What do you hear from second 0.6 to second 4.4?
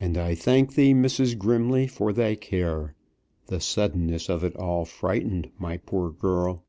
thee, Mrs. Grimley, for thy care. The suddenness